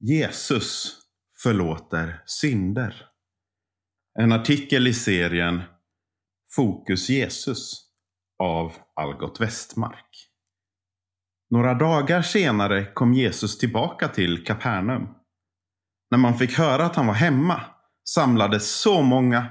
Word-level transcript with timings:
Jesus 0.00 0.96
förlåter 1.42 2.22
synder. 2.26 3.04
En 4.20 4.32
artikel 4.32 4.86
i 4.86 4.94
serien 4.94 5.62
Fokus 6.56 7.08
Jesus 7.08 7.90
av 8.38 8.72
Algot 8.94 9.40
Westmark. 9.40 10.28
Några 11.50 11.74
dagar 11.74 12.22
senare 12.22 12.84
kom 12.84 13.14
Jesus 13.14 13.58
tillbaka 13.58 14.08
till 14.08 14.44
Kapernaum. 14.44 15.08
När 16.10 16.18
man 16.18 16.38
fick 16.38 16.58
höra 16.58 16.84
att 16.84 16.96
han 16.96 17.06
var 17.06 17.14
hemma 17.14 17.60
samlades 18.14 18.80
så 18.80 19.02
många 19.02 19.46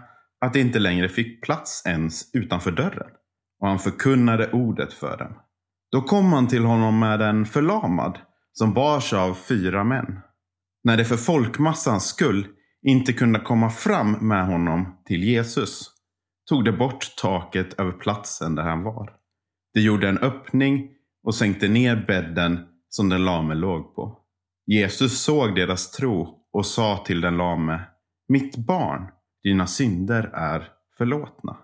att 0.46 0.54
det 0.54 0.60
inte 0.60 0.80
längre 0.80 1.10
fick 1.10 1.44
plats 1.44 1.84
ens 1.86 2.36
utanför 2.36 2.72
dörren. 2.72 3.12
Och 3.60 3.68
han 3.68 3.80
förkunnade 3.80 4.52
ordet 4.52 4.94
för 4.94 5.18
dem. 5.18 5.42
Då 5.92 6.02
kom 6.02 6.30
man 6.30 6.48
till 6.48 6.64
honom 6.64 7.00
med 7.00 7.22
en 7.22 7.46
förlamad 7.46 8.20
som 8.54 8.74
bars 8.74 9.14
av 9.14 9.34
fyra 9.34 9.84
män. 9.84 10.22
När 10.88 10.98
det 10.98 11.06
för 11.06 11.18
folkmassans 11.18 12.06
skull 12.08 12.48
inte 12.82 13.14
kunde 13.14 13.40
komma 13.40 13.70
fram 13.70 14.12
med 14.12 14.46
honom 14.46 15.02
till 15.06 15.24
Jesus 15.24 15.90
tog 16.50 16.66
det 16.66 16.72
bort 16.72 17.16
taket 17.18 17.80
över 17.80 17.92
platsen 17.92 18.56
där 18.56 18.64
han 18.64 18.84
var. 18.84 19.14
Det 19.74 19.82
gjorde 19.82 20.10
en 20.10 20.18
öppning 20.18 20.90
och 21.24 21.36
sänkte 21.36 21.68
ner 21.68 22.06
bädden 22.08 22.60
som 22.90 23.10
den 23.10 23.26
lame 23.26 23.56
låg 23.56 23.96
på. 23.96 24.20
Jesus 24.66 25.22
såg 25.22 25.56
deras 25.56 25.92
tro 25.92 26.40
och 26.54 26.66
sa 26.66 27.04
till 27.06 27.22
den 27.22 27.38
lame 27.38 27.82
Mitt 28.28 28.58
barn, 28.58 29.08
dina 29.44 29.68
synder 29.68 30.24
är 30.34 30.70
förlåtna. 30.98 31.58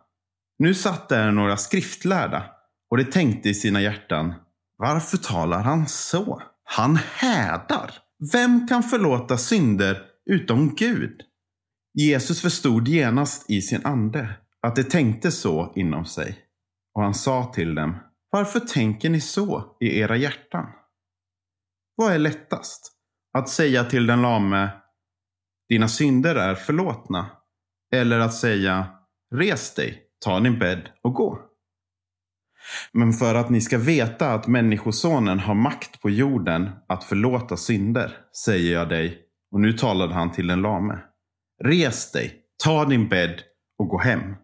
Nu 0.59 0.73
satt 0.73 1.09
där 1.09 1.31
några 1.31 1.57
skriftlärda 1.57 2.45
och 2.89 2.97
de 2.97 3.03
tänkte 3.03 3.49
i 3.49 3.53
sina 3.53 3.81
hjärtan 3.81 4.33
Varför 4.77 5.17
talar 5.17 5.61
han 5.61 5.87
så? 5.87 6.41
Han 6.63 6.95
hädar. 6.95 8.02
Vem 8.31 8.67
kan 8.67 8.83
förlåta 8.83 9.37
synder 9.37 10.01
utom 10.25 10.75
Gud? 10.75 11.21
Jesus 11.93 12.41
förstod 12.41 12.87
genast 12.87 13.49
i 13.49 13.61
sin 13.61 13.85
ande 13.85 14.35
att 14.61 14.75
de 14.75 14.83
tänkte 14.83 15.31
så 15.31 15.73
inom 15.75 16.05
sig. 16.05 16.39
Och 16.93 17.03
han 17.03 17.13
sa 17.13 17.51
till 17.53 17.75
dem, 17.75 17.99
varför 18.29 18.59
tänker 18.59 19.09
ni 19.09 19.21
så 19.21 19.77
i 19.79 19.99
era 19.99 20.17
hjärtan? 20.17 20.65
Vad 21.95 22.13
är 22.13 22.19
lättast? 22.19 22.93
Att 23.37 23.49
säga 23.49 23.83
till 23.83 24.07
den 24.07 24.21
lame, 24.21 24.69
dina 25.69 25.87
synder 25.87 26.35
är 26.35 26.55
förlåtna. 26.55 27.31
Eller 27.93 28.19
att 28.19 28.33
säga, 28.33 28.87
res 29.35 29.75
dig, 29.75 30.03
ta 30.25 30.39
din 30.39 30.59
bädd 30.59 30.89
och 31.03 31.13
gå. 31.13 31.39
Men 32.93 33.13
för 33.13 33.35
att 33.35 33.49
ni 33.49 33.61
ska 33.61 33.77
veta 33.77 34.33
att 34.33 34.47
Människosonen 34.47 35.39
har 35.39 35.55
makt 35.55 36.01
på 36.01 36.09
jorden 36.09 36.69
att 36.87 37.03
förlåta 37.03 37.57
synder, 37.57 38.17
säger 38.45 38.73
jag 38.73 38.89
dig, 38.89 39.21
och 39.51 39.59
nu 39.59 39.73
talade 39.73 40.13
han 40.13 40.31
till 40.31 40.47
den 40.47 40.61
lame. 40.61 40.99
Res 41.63 42.11
dig, 42.11 42.41
ta 42.63 42.85
din 42.85 43.09
bädd 43.09 43.41
och 43.77 43.87
gå 43.87 43.97
hem. 43.97 44.35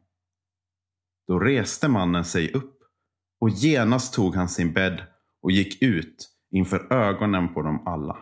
Då 1.27 1.39
reste 1.39 1.87
mannen 1.87 2.25
sig 2.25 2.51
upp 2.51 2.77
och 3.41 3.49
genast 3.49 4.13
tog 4.13 4.35
han 4.35 4.49
sin 4.49 4.73
bädd 4.73 5.01
och 5.41 5.51
gick 5.51 5.81
ut 5.81 6.29
inför 6.51 6.93
ögonen 6.93 7.53
på 7.53 7.61
dem 7.61 7.87
alla. 7.87 8.17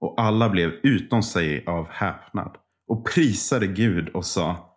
Och 0.00 0.20
alla 0.20 0.48
blev 0.48 0.70
utom 0.70 1.22
sig 1.22 1.66
av 1.66 1.88
häpnad 1.88 2.56
och 2.88 3.06
prisade 3.14 3.66
Gud 3.66 4.08
och 4.08 4.26
sa 4.26 4.76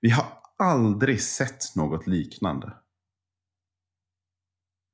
Vi 0.00 0.10
har 0.10 0.26
aldrig 0.58 1.22
sett 1.22 1.76
något 1.76 2.06
liknande. 2.06 2.72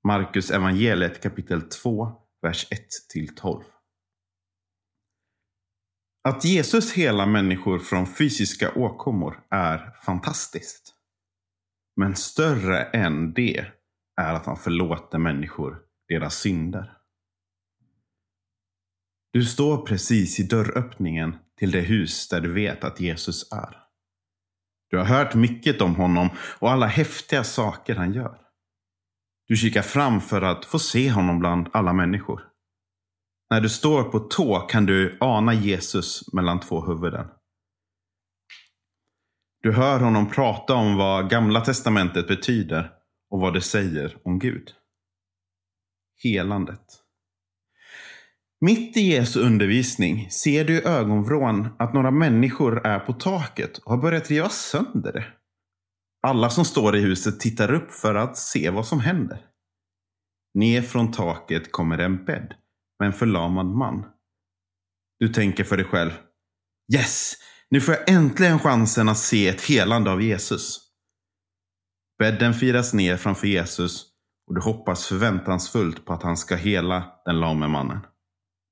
Markus 0.07 0.51
evangeliet 0.51 1.23
kapitel 1.23 1.63
2, 1.63 2.13
vers 2.43 2.67
1-12. 3.15 3.63
Att 6.29 6.45
Jesus 6.45 6.93
hela 6.93 7.27
människor 7.27 7.79
från 7.79 8.07
fysiska 8.07 8.73
åkommor 8.75 9.41
är 9.51 9.93
fantastiskt. 10.05 10.95
Men 11.97 12.17
större 12.17 12.83
än 12.83 13.33
det 13.33 13.67
är 14.21 14.35
att 14.35 14.47
han 14.47 14.57
förlåter 14.57 15.19
människor 15.19 15.79
deras 16.09 16.39
synder. 16.39 16.93
Du 19.33 19.45
står 19.45 19.87
precis 19.87 20.41
i 20.41 20.43
dörröppningen 20.43 21.37
till 21.59 21.71
det 21.71 21.81
hus 21.81 22.29
där 22.29 22.41
du 22.41 22.53
vet 22.53 22.85
att 22.85 23.01
Jesus 23.01 23.53
är. 23.53 23.77
Du 24.91 24.99
har 24.99 25.05
hört 25.05 25.35
mycket 25.35 25.81
om 25.81 25.95
honom 25.95 26.29
och 26.59 26.71
alla 26.71 26.87
häftiga 26.87 27.45
saker 27.45 27.95
han 27.95 28.13
gör. 28.13 28.46
Du 29.49 29.57
kikar 29.57 29.83
fram 29.83 30.21
för 30.21 30.43
att 30.43 30.65
få 30.65 30.79
se 30.79 31.11
honom 31.11 31.39
bland 31.39 31.69
alla 31.73 31.93
människor. 31.93 32.43
När 33.51 33.61
du 33.61 33.69
står 33.69 34.03
på 34.03 34.19
tå 34.19 34.61
kan 34.61 34.87
du 34.87 35.17
ana 35.21 35.55
Jesus 35.55 36.33
mellan 36.33 36.61
två 36.61 36.81
huvuden. 36.81 37.27
Du 39.63 39.73
hör 39.73 40.01
honom 40.01 40.31
prata 40.31 40.75
om 40.75 40.97
vad 40.97 41.31
Gamla 41.31 41.61
Testamentet 41.61 42.29
betyder 42.29 42.91
och 43.31 43.41
vad 43.41 43.55
det 43.55 43.61
säger 43.61 44.17
om 44.25 44.39
Gud. 44.39 44.71
Helandet. 46.23 47.03
Mitt 48.61 48.97
i 48.97 49.01
Jesu 49.01 49.41
undervisning 49.41 50.31
ser 50.31 50.65
du 50.65 50.79
i 50.79 50.85
ögonvrån 50.85 51.69
att 51.79 51.95
några 51.95 52.11
människor 52.11 52.87
är 52.87 52.99
på 52.99 53.13
taket 53.13 53.79
och 53.79 53.91
har 53.91 54.03
börjat 54.03 54.31
riva 54.31 54.49
sönder 54.49 55.13
det. 55.13 55.27
Alla 56.27 56.51
som 56.51 56.65
står 56.65 56.97
i 56.97 57.01
huset 57.01 57.41
tittar 57.41 57.73
upp 57.73 57.93
för 57.93 58.15
att 58.15 58.37
se 58.39 58.71
vad 58.71 58.87
som 58.87 59.01
händer. 59.01 59.39
Ner 60.55 60.83
från 60.83 61.13
taket 61.13 61.73
kommer 61.73 61.99
en 61.99 62.25
bädd 62.25 62.55
med 62.99 63.07
en 63.07 63.13
förlamad 63.13 63.67
man. 63.67 64.05
Du 65.19 65.29
tänker 65.29 65.65
för 65.65 65.77
dig 65.77 65.87
själv. 65.87 66.11
Yes! 66.95 67.33
Nu 67.71 67.81
får 67.81 67.95
jag 67.95 68.11
äntligen 68.11 68.59
chansen 68.59 69.09
att 69.09 69.19
se 69.19 69.49
ett 69.49 69.61
helande 69.61 70.11
av 70.11 70.23
Jesus. 70.23 70.81
Bädden 72.19 72.55
firas 72.55 72.95
ner 72.95 73.17
framför 73.17 73.47
Jesus 73.47 74.07
och 74.47 74.55
du 74.55 74.61
hoppas 74.61 75.07
förväntansfullt 75.07 76.05
på 76.05 76.13
att 76.13 76.23
han 76.23 76.37
ska 76.37 76.57
hela 76.57 77.13
den 77.25 77.41
lame 77.41 77.69
mannen. 77.69 78.01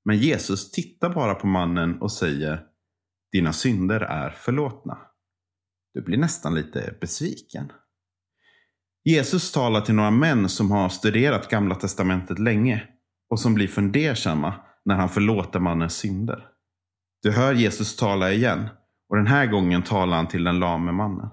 Men 0.05 0.17
Jesus 0.17 0.71
tittar 0.71 1.09
bara 1.09 1.35
på 1.35 1.47
mannen 1.47 2.01
och 2.01 2.11
säger 2.11 2.63
Dina 3.31 3.53
synder 3.53 3.99
är 3.99 4.29
förlåtna. 4.29 4.97
Du 5.95 6.01
blir 6.01 6.17
nästan 6.17 6.55
lite 6.55 6.93
besviken. 7.01 7.71
Jesus 9.03 9.51
talar 9.51 9.81
till 9.81 9.95
några 9.95 10.11
män 10.11 10.49
som 10.49 10.71
har 10.71 10.89
studerat 10.89 11.49
Gamla 11.49 11.75
Testamentet 11.75 12.39
länge 12.39 12.83
och 13.29 13.39
som 13.39 13.53
blir 13.53 13.67
fundersamma 13.67 14.53
när 14.85 14.95
han 14.95 15.09
förlåter 15.09 15.59
mannens 15.59 15.95
synder. 15.95 16.47
Du 17.21 17.31
hör 17.31 17.53
Jesus 17.53 17.95
tala 17.95 18.31
igen 18.31 18.69
och 19.09 19.17
den 19.17 19.27
här 19.27 19.47
gången 19.47 19.83
talar 19.83 20.17
han 20.17 20.27
till 20.27 20.43
den 20.43 20.59
lame 20.59 20.91
mannen. 20.91 21.29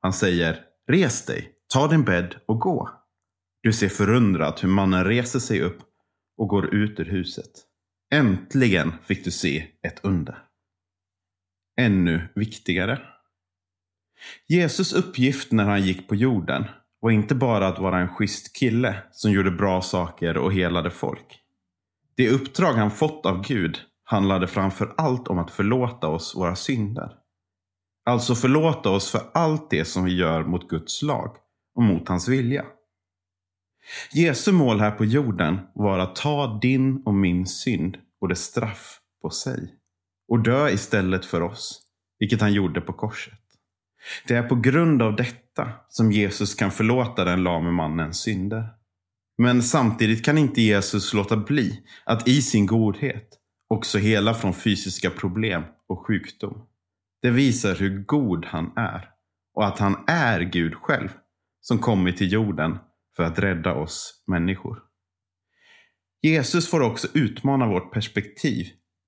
Han 0.00 0.12
säger 0.12 0.60
Res 0.90 1.26
dig, 1.26 1.52
ta 1.72 1.88
din 1.88 2.04
bädd 2.04 2.34
och 2.46 2.60
gå. 2.60 2.90
Du 3.62 3.72
ser 3.72 3.88
förundrat 3.88 4.64
hur 4.64 4.68
mannen 4.68 5.04
reser 5.04 5.38
sig 5.38 5.60
upp 5.60 5.78
och 6.36 6.48
går 6.48 6.74
ut 6.74 7.00
ur 7.00 7.04
huset. 7.04 7.50
Äntligen 8.12 8.92
fick 9.04 9.24
du 9.24 9.30
se 9.30 9.66
ett 9.82 10.00
under. 10.04 10.38
Ännu 11.80 12.28
viktigare. 12.34 13.13
Jesus 14.48 14.92
uppgift 14.92 15.52
när 15.52 15.64
han 15.64 15.82
gick 15.82 16.08
på 16.08 16.14
jorden 16.14 16.64
var 17.00 17.10
inte 17.10 17.34
bara 17.34 17.68
att 17.68 17.78
vara 17.78 17.98
en 17.98 18.08
schysst 18.08 18.56
kille 18.56 19.02
som 19.12 19.32
gjorde 19.32 19.50
bra 19.50 19.82
saker 19.82 20.36
och 20.36 20.52
helade 20.52 20.90
folk. 20.90 21.40
Det 22.16 22.30
uppdrag 22.30 22.72
han 22.72 22.90
fått 22.90 23.26
av 23.26 23.42
Gud 23.42 23.78
handlade 24.04 24.46
framför 24.46 24.94
allt 24.96 25.28
om 25.28 25.38
att 25.38 25.50
förlåta 25.50 26.08
oss 26.08 26.36
våra 26.36 26.56
synder. 26.56 27.12
Alltså 28.04 28.34
förlåta 28.34 28.90
oss 28.90 29.10
för 29.10 29.20
allt 29.34 29.70
det 29.70 29.84
som 29.84 30.04
vi 30.04 30.16
gör 30.16 30.44
mot 30.44 30.68
Guds 30.68 31.02
lag 31.02 31.36
och 31.74 31.82
mot 31.82 32.08
hans 32.08 32.28
vilja. 32.28 32.64
Jesu 34.12 34.52
mål 34.52 34.80
här 34.80 34.90
på 34.90 35.04
jorden 35.04 35.58
var 35.74 35.98
att 35.98 36.16
ta 36.16 36.58
din 36.62 37.02
och 37.04 37.14
min 37.14 37.46
synd 37.46 37.96
och 38.20 38.28
dess 38.28 38.42
straff 38.42 39.00
på 39.22 39.30
sig 39.30 39.74
och 40.28 40.42
dö 40.42 40.68
istället 40.70 41.24
för 41.24 41.40
oss, 41.40 41.82
vilket 42.18 42.40
han 42.40 42.52
gjorde 42.52 42.80
på 42.80 42.92
korset. 42.92 43.43
Det 44.26 44.34
är 44.34 44.42
på 44.42 44.54
grund 44.54 45.02
av 45.02 45.16
detta 45.16 45.68
som 45.88 46.12
Jesus 46.12 46.54
kan 46.54 46.70
förlåta 46.70 47.24
den 47.24 47.42
lame 47.42 47.70
mannens 47.70 48.20
synder. 48.20 48.68
Men 49.38 49.62
samtidigt 49.62 50.24
kan 50.24 50.38
inte 50.38 50.62
Jesus 50.62 51.14
låta 51.14 51.36
bli 51.36 51.82
att 52.04 52.28
i 52.28 52.42
sin 52.42 52.66
godhet 52.66 53.28
också 53.68 53.98
hela 53.98 54.34
från 54.34 54.54
fysiska 54.54 55.10
problem 55.10 55.62
och 55.88 56.06
sjukdom. 56.06 56.66
Det 57.22 57.30
visar 57.30 57.74
hur 57.74 58.04
god 58.04 58.44
han 58.44 58.72
är 58.76 59.10
och 59.54 59.66
att 59.66 59.78
han 59.78 60.04
är 60.06 60.40
Gud 60.40 60.74
själv 60.74 61.08
som 61.60 61.78
kommit 61.78 62.16
till 62.16 62.32
jorden 62.32 62.78
för 63.16 63.22
att 63.22 63.38
rädda 63.38 63.74
oss 63.74 64.24
människor. 64.26 64.82
Jesus 66.22 66.70
får 66.70 66.80
också 66.80 67.08
utmana 67.14 67.66
vårt 67.66 67.92
perspektiv 67.92 68.66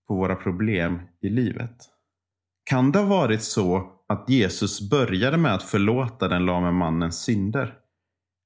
på 0.08 0.14
våra 0.14 0.36
problem 0.36 1.00
i 1.22 1.28
livet. 1.28 1.76
Kan 2.64 2.92
det 2.92 2.98
ha 2.98 3.06
varit 3.06 3.42
så 3.42 3.95
att 4.08 4.28
Jesus 4.28 4.90
började 4.90 5.36
med 5.36 5.54
att 5.54 5.62
förlåta 5.62 6.28
den 6.28 6.46
lame 6.46 6.70
mannens 6.70 7.22
synder 7.22 7.78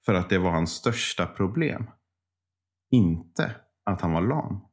för 0.07 0.15
att 0.15 0.31
det 0.31 0.39
var 0.39 0.51
hans 0.51 0.73
största 0.73 1.27
problem? 1.27 1.91
Inte 2.91 3.55
att 3.85 4.01
han 4.01 4.13
var 4.13 4.21
lam. 4.21 4.70